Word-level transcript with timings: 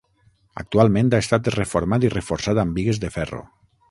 Actualment 0.61 1.11
ha 1.17 1.19
estat 1.25 1.51
reformat 1.57 2.07
i 2.09 2.13
reforçat 2.15 2.63
amb 2.65 2.79
bigues 2.79 3.05
de 3.07 3.15
ferro. 3.19 3.45